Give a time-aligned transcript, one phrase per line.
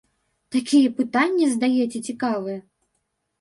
[0.55, 2.59] Такія пытанні задаеце цікавыя!